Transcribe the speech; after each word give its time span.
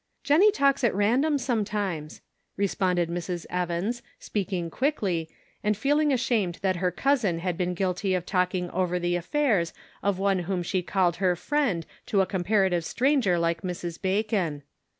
"Jennie 0.23 0.49
talks 0.51 0.83
at 0.83 0.95
random 0.95 1.37
sometimes," 1.37 2.21
re 2.57 2.65
sponded 2.65 3.05
Mrs. 3.07 3.45
Evans, 3.51 4.01
speaking 4.17 4.71
quickly, 4.71 5.29
and 5.63 5.77
feeling 5.77 6.11
ashamed 6.11 6.55
that 6.63 6.77
her 6.77 6.89
cousin 6.89 7.37
had 7.37 7.55
been 7.55 7.75
guilty 7.75 8.15
of 8.15 8.25
talking 8.25 8.71
over 8.71 8.97
the 8.97 9.15
affairs 9.15 9.73
of 10.01 10.17
one 10.17 10.39
whom 10.49 10.63
she 10.63 10.81
called 10.81 11.17
her 11.17 11.35
friend 11.35 11.85
to 12.07 12.19
a 12.19 12.25
comparative 12.25 12.83
stranger 12.83 13.37
like 13.37 13.61
Mrs. 13.61 14.01
Bacon. 14.01 14.63